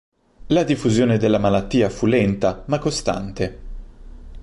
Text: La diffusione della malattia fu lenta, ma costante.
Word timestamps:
La 0.47 0.63
diffusione 0.63 1.17
della 1.19 1.37
malattia 1.37 1.91
fu 1.91 2.07
lenta, 2.07 2.63
ma 2.65 2.79
costante. 2.79 3.59